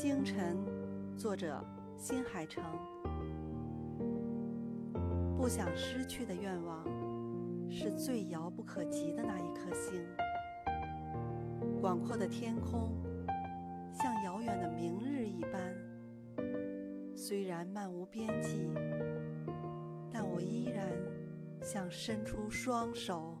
[0.00, 0.56] 星辰
[1.16, 1.60] 作者
[1.96, 2.62] 新海诚。
[5.36, 6.86] 不想失去的愿望
[7.68, 10.00] 是最遥不可及的那一颗星。
[11.80, 12.92] 广阔的天空
[13.92, 15.74] 像遥远的明日一般。
[17.16, 18.70] 虽然漫无边际
[20.12, 20.92] 但我依然
[21.60, 23.36] 想伸出双手